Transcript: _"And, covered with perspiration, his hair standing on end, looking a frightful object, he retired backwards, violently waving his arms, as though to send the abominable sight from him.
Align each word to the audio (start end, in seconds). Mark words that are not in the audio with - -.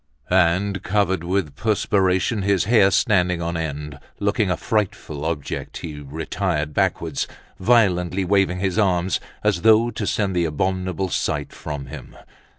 _"And, 0.35 0.81
covered 0.81 1.23
with 1.23 1.55
perspiration, 1.55 2.41
his 2.41 2.63
hair 2.63 2.89
standing 2.89 3.39
on 3.39 3.55
end, 3.55 3.99
looking 4.19 4.49
a 4.49 4.57
frightful 4.57 5.23
object, 5.25 5.77
he 5.77 5.99
retired 5.99 6.73
backwards, 6.73 7.27
violently 7.59 8.25
waving 8.25 8.61
his 8.61 8.79
arms, 8.79 9.19
as 9.43 9.61
though 9.61 9.91
to 9.91 10.07
send 10.07 10.35
the 10.35 10.45
abominable 10.45 11.09
sight 11.09 11.53
from 11.53 11.85
him. 11.85 12.15